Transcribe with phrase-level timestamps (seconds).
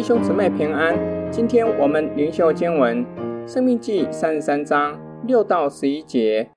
[0.00, 3.04] 弟兄姊妹平安，今天我们灵修经文
[3.46, 6.52] 《生命记》三十三章六到十一节。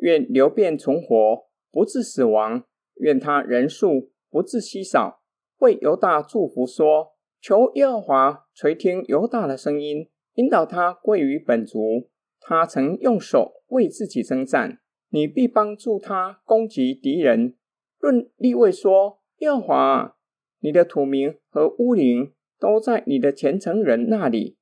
[0.00, 2.64] 愿流变存活，不致死亡；
[2.96, 5.22] 愿他人数不致稀少。
[5.60, 12.10] 为犹大祝福说：求耶和华垂听犹大的声音，引导他归于本族。
[12.38, 17.54] 他曾用手为自己征战，你必帮助他攻击敌人。
[18.00, 20.16] 论立位说：耶和华，
[20.60, 24.56] 你的土名和乌灵都在你的虔诚人那里。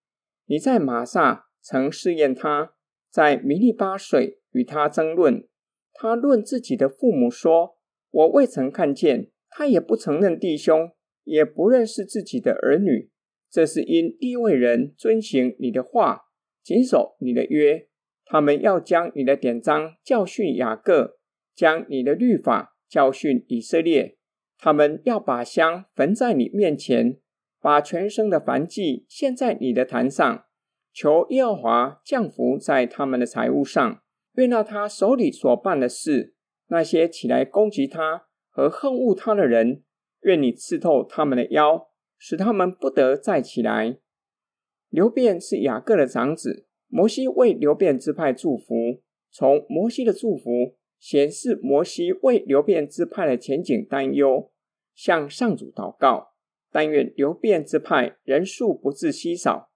[0.47, 2.75] 你在玛萨曾试验他，
[3.11, 5.47] 在米利巴水与他争论。
[5.93, 7.79] 他论自己的父母说
[8.11, 10.91] ：“我未曾看见。”他也不承认弟兄，
[11.23, 13.11] 也不认识自己的儿女。
[13.49, 16.23] 这是因地位人遵行你的话，
[16.61, 17.87] 谨守你的约。
[18.25, 21.19] 他们要将你的典章教训雅各，
[21.55, 24.17] 将你的律法教训以色列。
[24.59, 27.21] 他们要把香焚在你面前。
[27.65, 30.45] 把全身的凡祭献在你的坛上，
[30.93, 34.03] 求耶和华降福在他们的财物上。
[34.35, 36.35] 愿那他手里所办的事，
[36.67, 39.83] 那些起来攻击他和恨恶他的人，
[40.25, 43.97] 愿你刺透他们的腰，使他们不得再起来。
[44.91, 49.01] 流便是雅各的长子，摩西为流便支派祝福。
[49.31, 54.53] 从摩西的祝福显示，摩西为流便支派的前景担忧，
[54.95, 56.34] 向上主祷告。
[56.75, 59.71] 但愿流便之派人数不致稀少，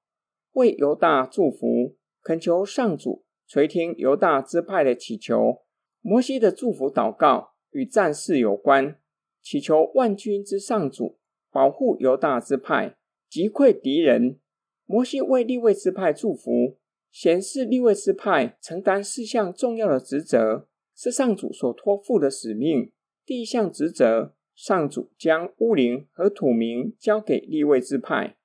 [0.54, 5.62] 为犹大祝福，恳求上主垂听犹大支派的祈求。
[6.00, 8.98] 摩西的祝福祷告与战事有关，
[9.40, 11.20] 祈求万军之上主
[11.52, 12.96] 保护犹大支派，
[13.30, 14.40] 击溃敌人。
[14.84, 16.78] 摩西为利未之派祝福，
[17.12, 22.90] 显示利未之派承担四项重要的职责，是上主所托付的使命。
[23.24, 24.34] 第一项职责。
[24.59, 28.37] 上主将乌灵和土明交给利未支派。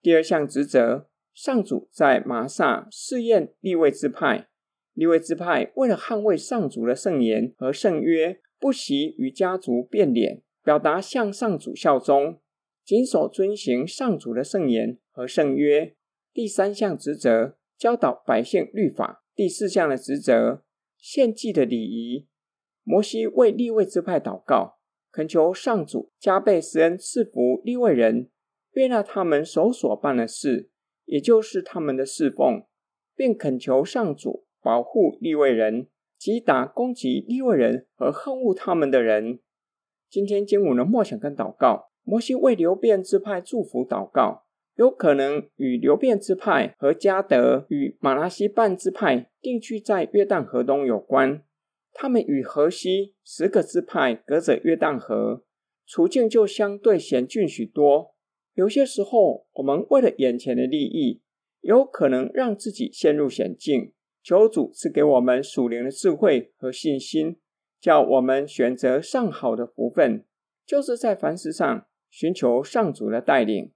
[0.00, 4.48] 第二项职责，上主在玛萨试验利未支派。
[4.92, 12.40] 利未支派为了捍卫上主的圣言和圣约，不惜与家族变脸，表达向上主效忠，
[12.84, 15.94] 谨守遵行上主的圣言和圣约。
[16.32, 19.24] 第三项职责，教导百姓律法。
[19.36, 20.64] 第四项的职责，
[20.98, 22.26] 献祭的礼仪。
[22.82, 24.80] 摩西为利未支派祷告。
[25.12, 28.30] 恳求上主加倍施恩赐福利未人，
[28.72, 30.70] 悦纳他们手所办的事，
[31.04, 32.64] 也就是他们的侍奉，
[33.14, 39.40] 并恳求上主保护利未人，击打攻击利未人和恨恶他们的人。
[40.08, 44.46] 今天经文的默想跟祷告，摩西为流便支派祝福祷告，
[44.76, 51.44] 有可能与流便支派和加得与马拉西半支派定居在约旦河东有关。
[51.92, 55.44] 他们与河西十个支派隔着约旦河，
[55.86, 58.14] 处境就相对险峻许多。
[58.54, 61.22] 有些时候，我们为了眼前的利益，
[61.60, 63.92] 有可能让自己陷入险境。
[64.22, 67.38] 求主赐给我们属灵的智慧和信心，
[67.80, 70.24] 叫我们选择上好的福分，
[70.64, 73.72] 就是在凡事上寻求上主的带领。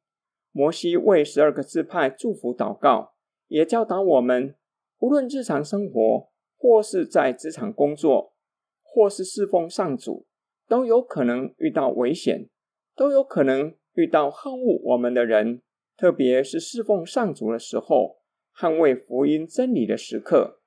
[0.53, 3.15] 摩西为十二个支派祝福祷告，
[3.49, 4.55] 也教导我们，
[5.01, 8.35] 无论日常生活，或是在职场工作，
[8.83, 10.27] 或是侍奉上主，
[10.67, 12.49] 都有可能遇到危险，
[12.95, 15.63] 都有可能遇到恨恶我们的人。
[15.97, 18.19] 特别是侍奉上主的时候，
[18.55, 20.61] 捍卫福音真理的时刻，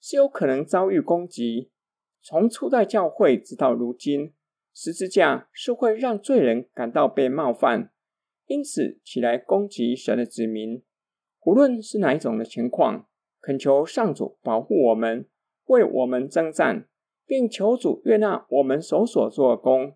[0.00, 1.70] 是有可能遭遇攻击。
[2.20, 4.32] 从初代教会直到如今，
[4.74, 7.92] 十字架是会让罪人感到被冒犯，
[8.46, 10.82] 因此起来攻击神的子民。
[11.44, 13.08] 无论是哪一种的情况，
[13.42, 15.26] 恳求上主保护我们。
[15.66, 16.88] 为我们征战，
[17.24, 19.94] 并求主悦纳我们手所做工。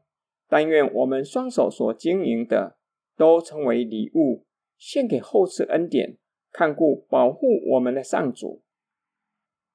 [0.49, 2.79] 但愿我们双手所经营的，
[3.17, 4.47] 都成为礼物，
[4.79, 6.19] 献给后世恩典、
[6.53, 8.63] 看顾保护我们的上主。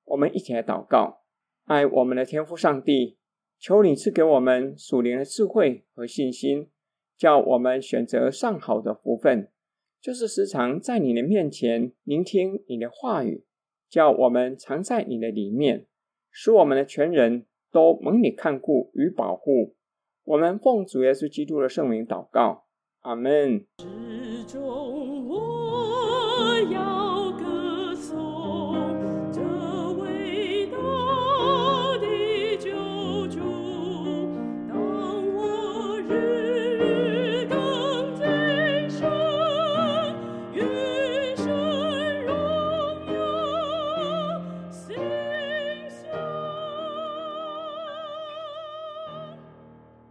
[0.06, 1.24] 我们一起来祷告：
[1.66, 3.18] 爱我们的天父上帝，
[3.60, 6.70] 求你赐给我们属灵的智慧和信心，
[7.18, 9.50] 叫我们选择上好的福分，
[10.00, 13.46] 就是时常在你的面前聆听你的话语，
[13.92, 15.86] 叫我们藏在你的里面。
[16.32, 19.76] 使我们的全人都蒙你看顾与保护，
[20.24, 22.64] 我们奉主耶稣基督的圣名祷告，
[23.02, 23.66] 阿门。